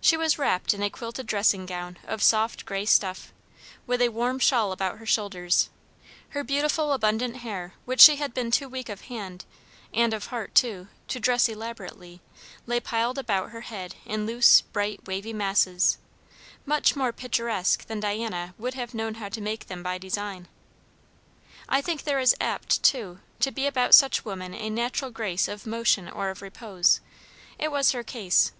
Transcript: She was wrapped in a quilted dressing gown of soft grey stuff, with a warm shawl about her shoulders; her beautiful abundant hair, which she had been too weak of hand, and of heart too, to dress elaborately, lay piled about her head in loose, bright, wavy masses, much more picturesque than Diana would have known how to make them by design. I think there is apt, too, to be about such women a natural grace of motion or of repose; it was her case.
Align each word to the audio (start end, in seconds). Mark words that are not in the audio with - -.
She 0.00 0.16
was 0.16 0.38
wrapped 0.38 0.72
in 0.72 0.82
a 0.82 0.88
quilted 0.88 1.26
dressing 1.26 1.66
gown 1.66 1.98
of 2.04 2.22
soft 2.22 2.64
grey 2.64 2.86
stuff, 2.86 3.34
with 3.86 4.00
a 4.00 4.08
warm 4.08 4.38
shawl 4.38 4.72
about 4.72 4.96
her 4.96 5.04
shoulders; 5.04 5.68
her 6.30 6.42
beautiful 6.42 6.94
abundant 6.94 7.36
hair, 7.44 7.74
which 7.84 8.00
she 8.00 8.16
had 8.16 8.32
been 8.32 8.50
too 8.50 8.66
weak 8.66 8.88
of 8.88 9.02
hand, 9.02 9.44
and 9.92 10.14
of 10.14 10.28
heart 10.28 10.54
too, 10.54 10.88
to 11.08 11.20
dress 11.20 11.50
elaborately, 11.50 12.22
lay 12.64 12.80
piled 12.80 13.18
about 13.18 13.50
her 13.50 13.60
head 13.60 13.94
in 14.06 14.24
loose, 14.24 14.62
bright, 14.62 15.06
wavy 15.06 15.34
masses, 15.34 15.98
much 16.64 16.96
more 16.96 17.12
picturesque 17.12 17.88
than 17.88 18.00
Diana 18.00 18.54
would 18.56 18.72
have 18.72 18.94
known 18.94 19.16
how 19.16 19.28
to 19.28 19.42
make 19.42 19.66
them 19.66 19.82
by 19.82 19.98
design. 19.98 20.48
I 21.68 21.82
think 21.82 22.04
there 22.04 22.20
is 22.20 22.34
apt, 22.40 22.82
too, 22.82 23.20
to 23.40 23.50
be 23.50 23.66
about 23.66 23.94
such 23.94 24.24
women 24.24 24.54
a 24.54 24.70
natural 24.70 25.10
grace 25.10 25.46
of 25.46 25.66
motion 25.66 26.08
or 26.08 26.30
of 26.30 26.40
repose; 26.40 27.02
it 27.58 27.70
was 27.70 27.92
her 27.92 28.02
case. 28.02 28.52